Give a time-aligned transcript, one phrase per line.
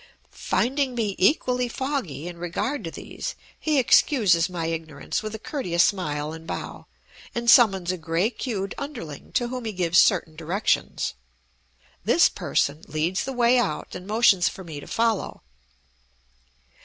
[0.33, 5.83] Finding me equally foggy in regard to these, he excuses my ignorance with a courteous
[5.83, 6.87] smile and bow,
[7.35, 11.13] and summons a gray queued underling to whom he gives certain directions.
[12.03, 15.43] This person leads the way out and motions for me to follow.